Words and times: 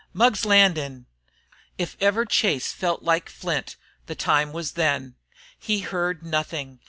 Mugg's 0.13 0.45
Landin'!" 0.45 1.05
If 1.77 1.95
ever 2.01 2.25
Chase 2.25 2.71
felt 2.71 3.03
like 3.03 3.29
flint, 3.29 3.75
the 4.07 4.15
time 4.15 4.51
was 4.51 4.71
then. 4.71 5.13
He 5.59 5.81
heard 5.81 6.23
nothing. 6.23 6.79